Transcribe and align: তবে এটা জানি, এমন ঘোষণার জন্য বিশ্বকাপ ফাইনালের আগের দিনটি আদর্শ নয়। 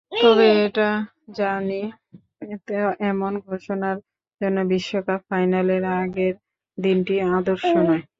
তবে 0.11 0.47
এটা 0.65 0.89
জানি, 1.31 1.81
এমন 3.11 3.33
ঘোষণার 3.47 3.97
জন্য 4.41 4.57
বিশ্বকাপ 4.71 5.21
ফাইনালের 5.29 5.83
আগের 5.99 6.33
দিনটি 6.77 7.15
আদর্শ 7.31 7.69
নয়। 7.79 8.03